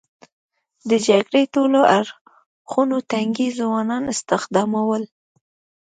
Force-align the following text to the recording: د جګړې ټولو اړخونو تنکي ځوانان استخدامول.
د 0.89 0.91
جګړې 1.07 1.43
ټولو 1.53 1.79
اړخونو 1.97 2.97
تنکي 3.11 3.47
ځوانان 3.59 4.03
استخدامول. 4.13 5.03